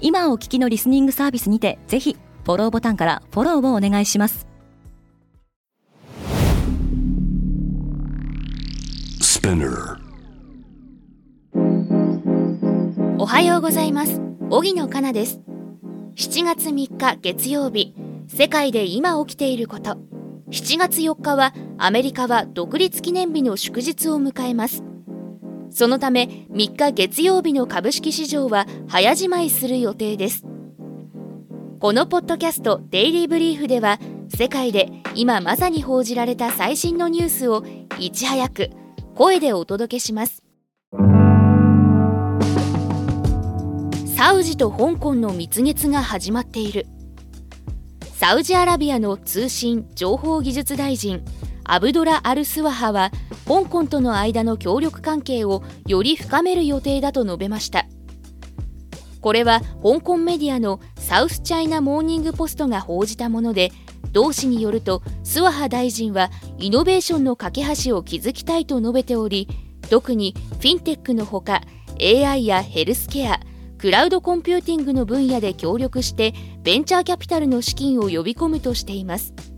[0.00, 4.46] 今お聞きのリスニングサービスにてぜひフォローボタンからフォローをお願いします。
[13.18, 14.20] おはようございます。
[14.48, 15.40] 荻野かなです。
[16.16, 17.94] 7月3日月曜日。
[18.28, 19.98] 世界で今起きていること。
[20.50, 24.82] 7月4日はアメリカは独立記念日の祝日を迎えます
[25.80, 30.44] そのため3日月曜日の株式市場は早じまいする予定です。
[31.78, 37.64] このポッドキャストデイリーブリーフでは世界で今まさに報じられた最新のニュースを
[37.98, 38.68] いち早く
[39.14, 40.42] 声でお届けします。
[44.14, 46.84] サウジと香港の蜜月が始まっている。
[48.18, 51.24] サウジアラビアの通信・情報技術大臣
[51.72, 53.12] アブドラ・アルスワハは
[53.46, 57.86] 香港との間の協力関係をより深める予定だと述べました。
[59.20, 63.70] これは香港メディアのサウスチャイナ・モーニング・ポストが報じたもので
[64.10, 69.46] 同氏によるとスワハ大臣はイノベーションの架け橋を築きたいと述べており
[69.90, 71.60] 特にフィンテックのほか
[72.00, 73.38] AI やヘルスケア
[73.78, 79.49] クラウドコンピューティングの分野で協力してベンチャーキャピタルの資金を呼び込むとしています。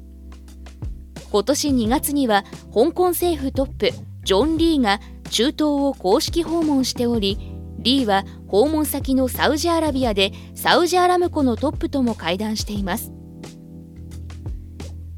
[1.33, 2.45] 今年2月には
[2.75, 3.91] 香港政府トップ
[4.23, 7.39] ジョン・リーが中東を公式訪問しており
[7.79, 13.13] リーは訪問先のサウジアラビアでサウジアラムコのトップとも会談しています。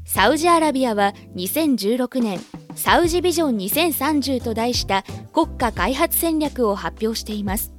[0.05, 2.39] サウジアラビアは2016年
[2.75, 5.03] サウジビジョン2030と題した
[5.33, 7.73] 国家開発戦略を発表しています。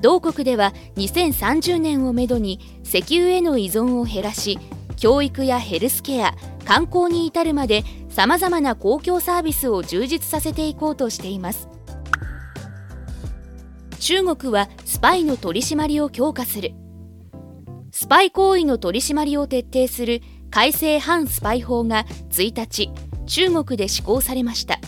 [0.00, 4.60] 同国では2030年をめどに石油への依存を減らし
[4.96, 6.34] 教育やヘルスケア
[6.64, 11.68] 観光に至るまでさまざまな公共サービスを充実させていこうとしています。
[14.00, 16.72] 中国はスパイの取り締まりを強化する。
[17.90, 22.90] スパイ行為の取り締まりを徹底する改正反スパイ法が1日
[23.26, 24.78] 中国で施行されました。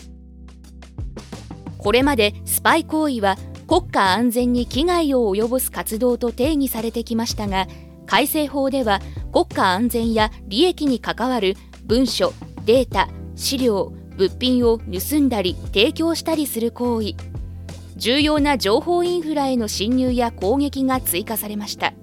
[1.77, 3.37] これまでスパイ行為は
[3.67, 7.67] 国家安全に危害を及ぼす活動と定義されてきましたが
[8.09, 11.55] 改正法では国家安全や利益に関わる
[11.85, 12.33] 文書
[12.65, 17.13] データ資料物品を盗んだり提供したりする行為。
[17.97, 21.93] 重要な情報インフラへの侵入や攻撃が追加されました。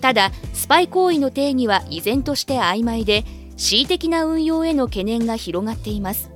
[0.00, 3.24] ただスパイ行為の定義は依然として曖昧で
[3.56, 6.30] 恣意的な運用への懸念が広がっています。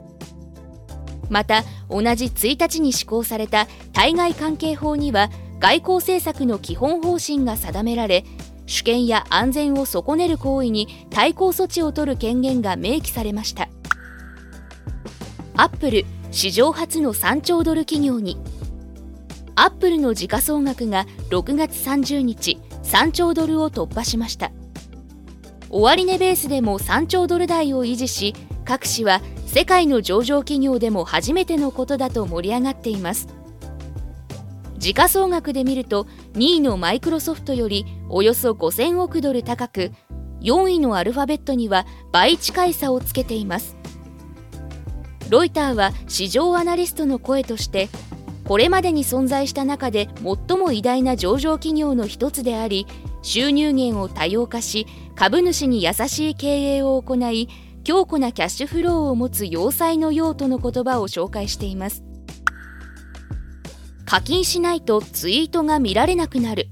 [1.31, 5.31] また同じ1日に施行された対外関係法には
[5.65, 8.27] 外交政策の基本方針が定められ
[8.67, 13.71] 主権や安全を損ねる行為に対抗措置を取る権限が明記されました。
[15.57, 18.37] アップル史上初の3兆ドル企業に。
[19.55, 24.53] アップルの時価総額が6月30日3兆ドルを突破しました。
[25.71, 28.35] 終値ベースでも3兆ドル台を維持し
[28.67, 33.44] 各紙は世界の上場企業でも初めてのことだと盛り上がっています。
[34.85, 39.93] 時価総額で見ると2位のマイクロソフトよりおよそ5000億ドル高く
[40.43, 43.79] 4位のアルファベットには倍近い差をつけています。
[45.31, 47.89] ロイターは市場アナリストの声として
[48.45, 52.87] これまでに存在した中で最も偉大な上場企業の一つであり
[53.23, 57.49] 収入源を多様化し株主に優しい経営を行い
[57.85, 62.05] 強固なキャッシュフローを持つ要塞の用途の言葉を紹介しています。
[64.07, 66.69] 課金しないとツイートが見られなくなる。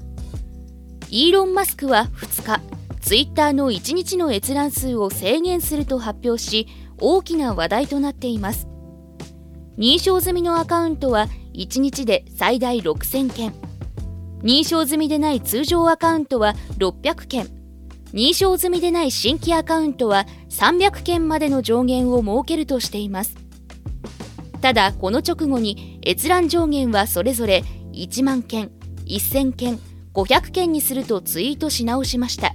[1.11, 2.61] イーロン・マスクは2日
[3.01, 6.69] ツイッターの1日の閲覧数を制限すると発表し
[6.99, 8.69] 大きな話題となっています。
[9.77, 13.53] 認証済みのアカウントは1日で最大6000件。
[14.43, 17.49] 認証済みでない通常アカウントは600件。
[18.13, 23.42] 認証済みでない新規アカウントは300件までの上限を設けるとしています。
[24.63, 28.71] ただこの直後に閲覧上限はそれぞれ1万件
[29.07, 29.79] 1000件
[30.15, 32.55] 500件にするとツイートし直しました。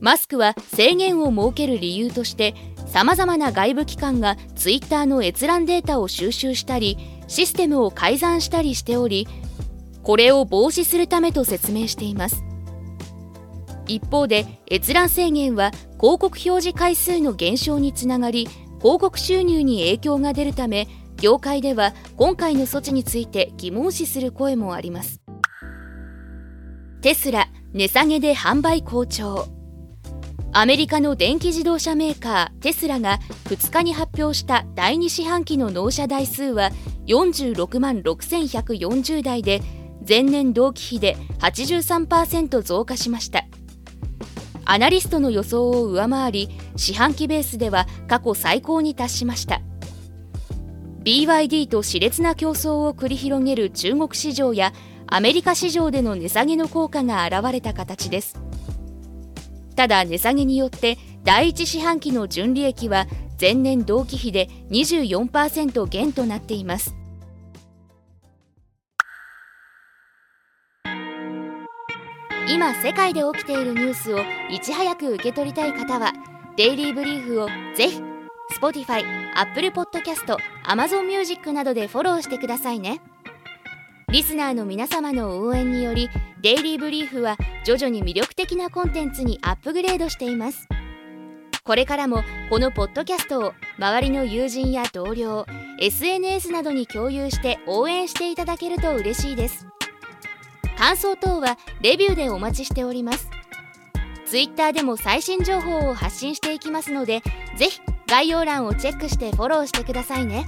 [0.00, 2.54] マスクは制限を設ける理由として
[2.86, 9.26] さまざまな外部機関がツイッターの閲覧データを収集したりシステムを改ざんしたりしており
[10.02, 12.44] これを防止するためと説明しています。
[13.86, 18.48] 一方で閲覧制限は広告表示回数の減少につながり
[18.84, 25.22] 広告収入に影響が出るため業界では今回の措置について疑問視する声もあります。
[27.00, 29.48] テスラ値下げで販売好調。
[30.52, 36.70] アメリカの電気自動車メーカーテスラが2日に発表した第2四半期の納車台数は
[37.06, 39.62] 46万6140台で
[40.06, 43.46] 前年同期比で83%増加しました。
[44.66, 49.60] アナリストの予想を上回り四半期ベースでは過去最高に達しました。
[51.04, 54.72] BYD と熾烈な競争を繰り広げる中国市場や
[55.06, 58.40] アメリカ市場での値下げの効果が現れた形です。
[59.76, 63.06] ただ値下げによって第一四半期の純利益は
[63.40, 66.94] 前年同期比で24%減となっています。
[72.46, 74.18] 今世界で起きているニュースを
[74.50, 76.12] いち早く受け取りたい方は
[76.56, 78.02] デイリーブリーフをぜひ
[78.60, 79.02] Spotify、
[79.34, 80.36] Apple Podcast、
[80.66, 83.00] Amazon Music などでフォローしてくださいね。
[84.10, 86.10] リスナーの皆様の応援により
[86.42, 90.68] デイリーブリーフは徐々に魅力的なコンテンツにアップグレードしています。
[91.64, 95.46] これからもこのポッドキャストを周りの友人や同僚
[95.80, 99.66] SNS などに共有して応援していただけると嬉しいです。
[100.84, 103.30] 感想等はレビューでお待ちしております。
[104.26, 107.22] Twitter でも最新情報を発信していきますので
[107.56, 110.44] ぜひ概要欄をチェックしてフォローしてくださいね。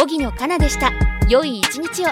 [0.00, 0.92] 荻野かなでした。
[1.28, 2.08] 良い一日を。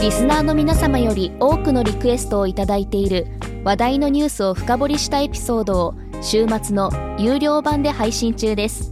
[0.00, 3.28] リスナーの皆様より多くのリクエストをいただいている
[3.62, 6.90] 話題のニュースを深掘りしたエピソードを週末の
[7.20, 8.91] 有料版で配信中です。